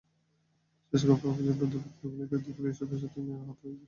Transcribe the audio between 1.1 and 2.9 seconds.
পাওয়া পর্যন্ত দুর্বৃত্তদের গুলিতে দুই পুলিশ